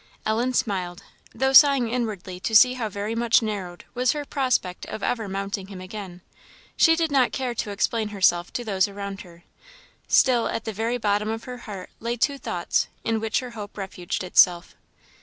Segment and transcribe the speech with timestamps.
[0.25, 5.03] Ellen smiled, though sighing inwardly to see how very much narrowed was her prospect of
[5.03, 6.21] ever mounting him again.
[6.75, 9.43] She did not care to explain herself to those around her.
[10.07, 13.77] Still, at the very bottom of her heart lay two thoughts, in which her hope
[13.77, 14.75] refuged itself.